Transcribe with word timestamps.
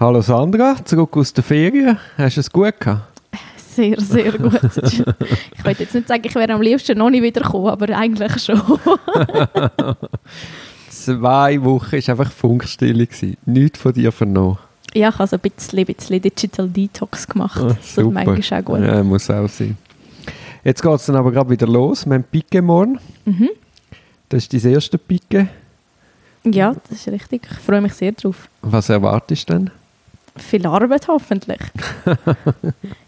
Hallo 0.00 0.22
Sandra, 0.22 0.82
zurück 0.82 1.14
aus 1.18 1.30
der 1.30 1.44
Ferien. 1.44 1.98
Hast 2.16 2.38
du 2.38 2.40
es 2.40 2.50
gut 2.50 2.80
gehabt? 2.80 3.20
Sehr, 3.58 4.00
sehr 4.00 4.32
gut. 4.32 4.54
ich 4.64 5.62
wollte 5.62 5.82
jetzt 5.82 5.94
nicht 5.94 6.08
sagen, 6.08 6.22
ich 6.24 6.34
wäre 6.34 6.54
am 6.54 6.62
liebsten 6.62 6.96
noch 6.96 7.10
nicht 7.10 7.22
wiedergekommen, 7.22 7.68
aber 7.68 7.94
eigentlich 7.94 8.42
schon. 8.42 8.58
Zwei 10.88 11.62
Wochen 11.62 11.92
war 11.92 12.08
einfach 12.08 12.32
Funkstille. 12.32 13.06
Gewesen. 13.06 13.36
Nichts 13.44 13.78
von 13.78 13.92
dir 13.92 14.10
vernommen. 14.10 14.56
Ja, 14.94 15.10
ich 15.10 15.18
habe 15.18 15.28
so 15.28 15.36
ein 15.36 15.40
bisschen, 15.40 15.84
bisschen 15.84 16.22
Digital 16.22 16.66
Detox 16.66 17.28
gemacht. 17.28 17.60
Ah, 17.60 17.76
das 17.78 17.94
tut 17.94 18.10
manchmal 18.10 18.60
auch 18.62 18.64
gut. 18.64 18.80
Ja, 18.80 19.04
muss 19.04 19.28
auch 19.28 19.50
sein. 19.50 19.76
Jetzt 20.64 20.82
geht 20.82 20.94
es 20.94 21.04
dann 21.04 21.16
aber 21.16 21.30
gerade 21.30 21.50
wieder 21.50 21.66
los. 21.66 22.06
Wir 22.06 22.14
haben 22.14 22.24
Picke 22.24 22.62
morgen. 22.62 22.98
Mhm. 23.26 23.50
Das 24.30 24.44
ist 24.44 24.64
dein 24.64 24.72
erste 24.72 24.96
Picke. 24.96 25.48
Ja, 26.46 26.74
das 26.88 27.00
ist 27.00 27.08
richtig. 27.08 27.42
Ich 27.50 27.58
freue 27.58 27.82
mich 27.82 27.92
sehr 27.92 28.12
drauf. 28.12 28.48
Was 28.62 28.88
erwartest 28.88 29.50
du 29.50 29.52
denn? 29.52 29.70
Viel 30.42 30.66
Arbeit 30.66 31.06
hoffentlich. 31.08 31.60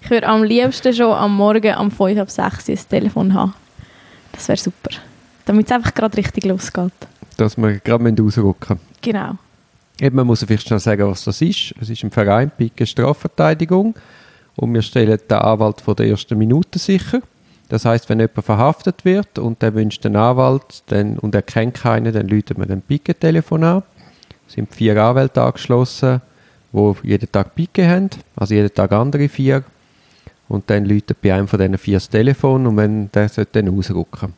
ich 0.02 0.10
würde 0.10 0.28
am 0.28 0.44
liebsten 0.44 0.92
schon 0.92 1.12
am 1.12 1.36
Morgen 1.36 1.74
um 1.76 1.90
5 1.90 2.20
ab 2.20 2.30
6 2.30 2.68
ein 2.68 2.78
Telefon 2.88 3.34
haben. 3.34 3.54
Das 4.32 4.48
wäre 4.48 4.58
super. 4.58 4.90
Damit 5.44 5.66
es 5.66 5.72
einfach 5.72 5.94
gerade 5.94 6.16
richtig 6.16 6.44
losgeht. 6.44 6.92
Dass 7.36 7.56
wir 7.56 7.78
gerade 7.80 8.22
rausrücken 8.22 8.78
Genau. 9.00 9.36
Eben, 10.00 10.16
man 10.16 10.26
muss 10.26 10.44
vielleicht 10.44 10.66
schnell 10.66 10.80
sagen, 10.80 11.08
was 11.08 11.24
das 11.24 11.40
ist. 11.42 11.74
Es 11.80 11.90
ist 11.90 12.02
ein 12.02 12.10
Verein 12.10 12.50
Picke 12.50 12.86
Strafverteidigung 12.86 13.94
und 14.56 14.74
wir 14.74 14.82
stellen 14.82 15.18
den 15.28 15.38
Anwalt 15.38 15.80
von 15.80 15.96
der 15.96 16.06
ersten 16.08 16.38
Minute 16.38 16.78
sicher. 16.78 17.20
Das 17.68 17.84
heißt, 17.84 18.08
wenn 18.08 18.20
jemand 18.20 18.44
verhaftet 18.44 19.04
wird 19.04 19.38
und 19.38 19.62
der 19.62 19.74
wünscht 19.74 20.04
einen 20.04 20.16
Anwalt 20.16 20.82
dann, 20.86 21.18
und 21.18 21.34
er 21.34 21.42
kennt 21.42 21.74
keinen, 21.74 22.12
dann 22.12 22.28
läutet 22.28 22.58
man 22.58 22.70
ein 22.70 22.82
Picke-Telefon 22.82 23.64
an. 23.64 23.82
Es 24.46 24.54
sind 24.54 24.74
vier 24.74 25.02
Anwälte 25.02 25.42
angeschlossen, 25.42 26.20
die 26.72 27.08
jeden 27.08 27.30
Tag 27.30 27.54
Picke 27.54 27.88
haben, 27.88 28.10
also 28.36 28.54
jeden 28.54 28.72
Tag 28.72 28.92
andere 28.92 29.28
vier. 29.28 29.64
Und 30.48 30.68
dann 30.68 30.84
läutet 30.84 31.20
bei 31.22 31.32
einem 31.32 31.48
von 31.48 31.58
diesen 31.58 31.78
vier 31.78 31.96
das 31.96 32.08
Telefon 32.08 32.66
und 32.66 32.76
wenn 32.76 33.10
der 33.12 33.28
sollte 33.28 33.62
dann 33.62 33.78
ausrücken. 33.78 34.34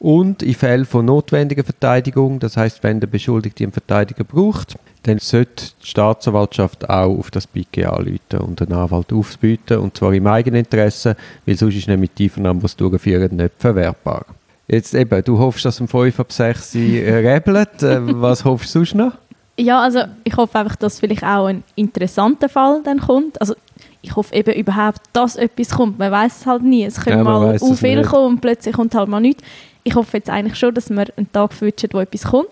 Und 0.00 0.42
in 0.44 0.54
Fällen 0.54 0.84
von 0.84 1.04
notwendiger 1.04 1.64
Verteidigung, 1.64 2.38
das 2.38 2.56
heißt, 2.56 2.82
wenn 2.84 3.00
der 3.00 3.08
Beschuldigte 3.08 3.64
einen 3.64 3.72
Verteidiger 3.72 4.22
braucht, 4.22 4.76
dann 5.02 5.18
sollte 5.18 5.64
die 5.82 5.86
Staatsanwaltschaft 5.86 6.88
auch 6.88 7.18
auf 7.18 7.30
das 7.30 7.46
Pike 7.46 7.90
anrufen 7.90 8.38
und 8.38 8.62
einen 8.62 8.74
Anwalt 8.74 9.12
aufbieten, 9.12 9.78
und 9.78 9.96
zwar 9.96 10.14
im 10.14 10.26
eigenen 10.26 10.60
Interesse, 10.60 11.16
weil 11.46 11.56
sonst 11.56 11.76
ist 11.76 11.88
nämlich 11.88 12.10
die 12.16 12.24
Einvernahme, 12.24 12.60
die 12.60 12.76
durchführen, 12.76 13.36
nicht 13.36 13.54
verwertbar. 13.58 14.26
Jetzt 14.68 14.94
eben, 14.94 15.24
du 15.24 15.38
hoffst, 15.38 15.64
dass 15.64 15.80
um 15.80 15.88
5 15.88 16.20
ab 16.20 16.30
6 16.32 16.72
sie 16.72 17.00
äh, 17.00 17.14
rebelt. 17.14 17.80
Was 17.80 18.44
hoffst 18.44 18.74
du 18.74 18.80
sonst 18.80 18.94
noch? 18.94 19.12
Ja, 19.58 19.82
also 19.82 20.04
ich 20.22 20.36
hoffe 20.36 20.58
einfach, 20.58 20.76
dass 20.76 21.00
vielleicht 21.00 21.24
auch 21.24 21.46
ein 21.46 21.64
interessanter 21.74 22.48
Fall 22.48 22.80
dann 22.84 23.00
kommt. 23.00 23.40
Also 23.40 23.54
ich 24.02 24.14
hoffe 24.14 24.34
eben 24.34 24.54
überhaupt, 24.54 25.00
dass 25.12 25.34
etwas 25.36 25.70
kommt. 25.70 25.98
Man 25.98 26.12
weiß 26.12 26.40
es 26.40 26.46
halt 26.46 26.62
nie. 26.62 26.84
Es 26.84 27.00
können 27.00 27.18
Ja, 27.18 27.24
man 27.24 27.42
mal 27.42 27.54
es 27.56 27.80
viel 27.80 28.02
kommen 28.02 28.34
und 28.34 28.40
plötzlich 28.40 28.74
kommt 28.74 28.94
halt 28.94 29.08
mal 29.08 29.20
nichts. 29.20 29.42
Ich 29.82 29.94
hoffe 29.94 30.18
jetzt 30.18 30.30
eigentlich 30.30 30.56
schon, 30.56 30.74
dass 30.74 30.90
wir 30.90 31.06
einen 31.16 31.32
Tag 31.32 31.60
wünschen, 31.60 31.88
wo 31.92 31.98
etwas 31.98 32.22
kommt. 32.24 32.48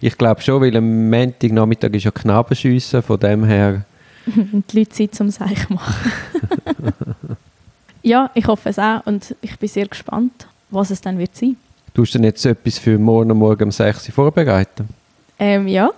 Ich 0.00 0.18
glaube 0.18 0.40
schon, 0.40 0.60
weil 0.60 0.76
am 0.76 1.10
Montagnachmittag 1.10 1.90
ist 1.92 2.04
ja 2.04 2.10
Knabenschiessen, 2.10 3.02
von 3.02 3.20
dem 3.20 3.44
her... 3.44 3.84
und 4.52 4.64
die 4.72 4.80
Leute 4.80 4.90
Zeit 4.90 5.14
zum 5.14 5.30
Seich 5.30 5.68
machen. 5.70 6.12
ja, 8.02 8.30
ich 8.34 8.46
hoffe 8.46 8.70
es 8.70 8.78
auch 8.78 9.06
und 9.06 9.34
ich 9.40 9.56
bin 9.58 9.68
sehr 9.68 9.86
gespannt, 9.86 10.48
was 10.70 10.90
es 10.90 11.00
dann 11.00 11.18
wird 11.18 11.36
sein. 11.36 11.56
Tust 11.94 12.14
du 12.14 12.18
denn 12.18 12.24
jetzt 12.24 12.44
etwas 12.44 12.78
für 12.78 12.98
morgen 12.98 13.36
Morgen 13.36 13.64
um 13.64 13.70
6 13.70 14.08
Uhr 14.08 14.14
vorbereiten? 14.14 14.88
Ähm, 15.38 15.68
ja, 15.68 15.90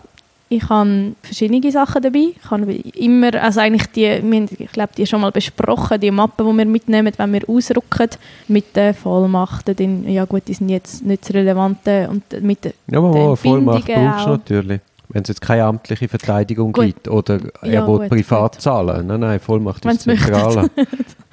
ich 0.53 0.69
habe 0.69 1.13
verschiedene 1.23 1.71
Sachen 1.71 2.03
dabei. 2.03 2.33
Ich 2.43 2.51
habe 2.51 2.73
immer, 2.73 3.33
also 3.41 3.61
eigentlich 3.61 3.87
die, 3.93 4.03
wir 4.03 4.17
haben, 4.41 4.49
ich 4.59 4.73
glaube, 4.73 4.91
die 4.97 5.07
schon 5.07 5.21
mal 5.21 5.31
besprochen, 5.31 6.01
die 6.01 6.11
Mappen, 6.11 6.45
die 6.45 6.59
wir 6.59 6.65
mitnehmen, 6.67 7.13
wenn 7.17 7.33
wir 7.33 7.49
ausrücken, 7.49 8.09
mit 8.49 8.75
den 8.75 8.93
Vollmachten, 8.93 9.77
den, 9.77 10.09
ja 10.11 10.25
gut, 10.25 10.43
die 10.49 10.55
sind 10.55 10.69
jetzt 10.69 11.05
nicht 11.05 11.23
das 11.25 11.33
Relevante 11.35 12.09
und 12.11 12.43
mit 12.43 12.65
den 12.65 12.73
Ja, 12.91 12.99
aber 12.99 13.15
eine 13.15 13.37
Vollmacht 13.37 13.87
brauchst 13.87 14.27
du 14.27 14.31
natürlich. 14.31 14.81
Wenn 15.09 15.23
es 15.23 15.29
jetzt 15.29 15.41
keine 15.41 15.65
amtliche 15.65 16.09
Verteidigung 16.09 16.73
Gut. 16.73 16.85
gibt 16.85 17.09
oder 17.09 17.39
er 17.63 17.73
Ja, 17.73 17.87
will 17.87 17.99
gut, 17.99 18.09
privat 18.11 18.53
gut. 18.53 18.61
zahlen. 18.63 19.07
Nein, 19.07 19.21
nein, 19.21 19.41
Vollmacht 19.41 19.85
ist 19.85 19.91
Wenn's 19.91 20.07
möchten. 20.07 20.33
zentral. 20.35 20.69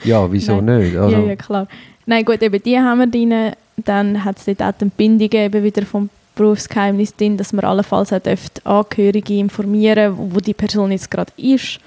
ja, 0.03 0.31
wieso 0.31 0.61
Nein. 0.61 0.79
nicht? 0.79 0.95
Also, 0.97 1.15
Ja, 1.15 1.23
ja, 1.23 1.35
klar. 1.35 1.67
Nein, 2.05 2.23
gut, 2.23 2.41
eben 2.41 2.61
die 2.61 2.77
haben 2.77 2.99
wir 2.99 3.07
drin. 3.07 3.51
Dann 3.83 4.23
hat 4.23 4.37
es 4.37 4.45
dort 4.45 4.61
auch 4.63 4.71
die 4.79 4.85
Entbindungen 4.85 5.31
eben 5.45 5.63
wieder 5.63 5.85
vom 5.85 6.09
Berufsgeheimnis 6.37 7.15
drin, 7.15 7.35
dass 7.35 7.51
man 7.51 7.65
allenfalls 7.65 8.13
auch 8.13 8.19
dürfte 8.19 8.65
Angehörige 8.65 9.37
informieren 9.37 10.15
wo 10.17 10.39
die 10.39 10.53
Person 10.53 10.91
jetzt 10.91 11.11
gerade 11.11 11.31
ist. 11.35 11.79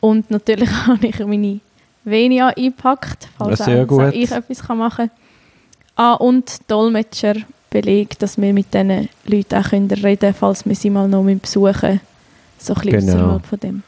Und 0.00 0.30
natürlich 0.30 0.70
habe 0.86 1.06
ich 1.06 1.18
meine 1.18 1.60
Venia 2.04 2.48
eingepackt, 2.48 3.28
falls 3.36 3.60
auch, 3.60 3.86
gut. 3.86 4.14
ich 4.14 4.30
etwas 4.30 4.66
machen 4.68 5.08
kann. 5.08 5.10
Ah, 5.96 6.14
und 6.14 6.70
Dolmetscherbeleg, 6.70 8.18
dass 8.18 8.40
wir 8.40 8.54
mit 8.54 8.72
diesen 8.72 9.08
Leuten 9.26 9.54
auch 9.56 9.68
können 9.68 9.90
reden 9.90 10.18
können, 10.20 10.34
falls 10.34 10.64
wir 10.64 10.74
sie 10.74 10.88
mal 10.88 11.08
noch 11.08 11.24
besuchen. 11.24 12.00
So 12.58 12.74
ein 12.74 12.80
bisschen 12.82 13.06
Genau. 13.06 13.38
von 13.40 13.60
dem. 13.60 13.82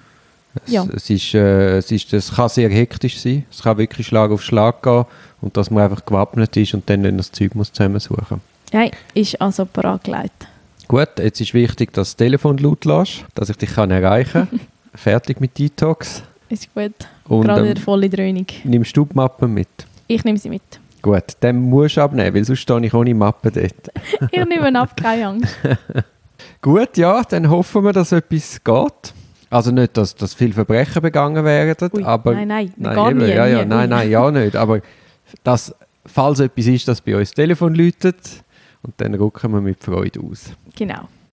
es, 0.67 0.73
ja. 0.73 0.87
es, 0.95 1.09
ist, 1.09 1.35
äh, 1.35 1.79
es, 1.79 1.91
ist, 1.91 2.13
es 2.13 2.35
kann 2.35 2.49
sehr 2.51 2.69
hektisch 2.69 3.19
sein. 3.19 3.47
Es 3.51 3.63
kann 3.63 3.79
wirklich 3.79 4.07
Schlag 4.07 4.31
auf 4.31 4.43
Schlag 4.43 4.83
gehen 4.83 5.07
und 5.41 5.57
dass 5.57 5.71
man 5.71 5.85
einfach 5.85 6.05
gewappnet 6.05 6.55
ist 6.57 6.75
und 6.75 6.89
dann 6.91 7.17
das 7.17 7.33
Zeug 7.33 7.55
muss 7.55 7.73
zusammensuchen 7.73 8.41
Nein, 8.73 8.91
ist 9.13 9.41
also 9.41 9.67
parat 9.67 10.05
gelegt. 10.05 10.47
Gut, 10.89 11.09
jetzt 11.19 11.41
ist 11.41 11.53
wichtig, 11.53 11.93
dass 11.93 12.11
das 12.11 12.17
Telefon 12.17 12.57
laut 12.59 12.85
lässt, 12.85 13.25
dass 13.35 13.51
ich 13.51 13.57
dich 13.57 13.75
kann 13.75 13.91
erreichen 13.91 14.49
kann. 14.51 14.61
Fertig 14.95 15.41
mit 15.41 15.59
Detox. 15.59 16.23
Ist 16.49 16.75
gut. 16.75 16.93
Und 17.29 17.45
Gerade 17.45 17.61
ähm, 17.63 17.69
wieder 17.71 17.81
volle 17.81 18.09
Dröhnung. 18.09 18.47
nimmst 18.65 18.97
du 18.97 19.05
die 19.05 19.15
Mappe 19.15 19.47
mit? 19.47 19.69
Ich 20.07 20.25
nehme 20.25 20.39
sie 20.39 20.49
mit. 20.49 20.63
Gut, 21.03 21.25
dann 21.41 21.61
musst 21.61 21.97
du 21.97 22.03
abnehmen, 22.03 22.35
weil 22.35 22.45
sonst 22.45 22.61
stehe 22.61 22.85
ich 22.85 22.95
ohne 22.95 23.15
Mappe 23.15 23.51
dort. 23.51 24.31
Ich 24.31 24.45
nehme 24.45 24.79
ab, 24.79 24.97
keine 24.97 25.27
Angst. 25.27 25.55
Gut, 26.63 26.97
ja, 26.97 27.23
dann 27.23 27.49
hoffen 27.51 27.85
wir, 27.85 27.93
dass 27.93 28.13
etwas 28.13 28.63
geht. 28.63 29.15
Also 29.51 29.71
nicht, 29.71 29.97
dass, 29.97 30.15
dass 30.15 30.35
viele 30.35 30.53
Verbrechen 30.53 31.03
begangen 31.03 31.45
werden, 31.45 31.91
Ui, 31.93 32.05
aber... 32.05 32.35
nein, 32.35 32.49
nein, 32.49 32.73
nein, 32.77 32.95
gar 32.95 33.11
eben, 33.11 33.19
nie, 33.19 33.29
Ja, 33.29 33.47
ja, 33.47 33.63
nie, 33.63 33.69
nein, 33.69 33.89
nein, 33.89 34.11
ja 34.11 34.31
nicht. 34.31 34.57
Aber 34.57 34.81
dass, 35.45 35.75
falls 36.07 36.41
etwas 36.41 36.67
ist, 36.67 36.89
dass 36.89 37.01
bei 37.01 37.17
uns 37.17 37.31
das 37.31 37.35
Telefon 37.35 37.75
läutet 37.75 38.17
und 38.83 38.95
dann 38.99 39.15
rücken 39.15 39.53
wir 39.53 39.61
mit 39.61 39.83
Freude 39.83 40.21
aus. 40.21 40.53
Genau. 40.77 41.09